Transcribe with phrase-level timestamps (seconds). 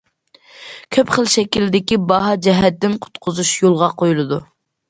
[0.95, 4.43] كۆپ خىل شەكىلدىكى‹‹ باھا جەھەتتىن قۇتقۇزۇش›› يولغا قويۇلىدۇ.